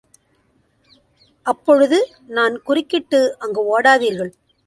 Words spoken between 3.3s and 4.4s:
அங்கு ஓடாதீர்கள்.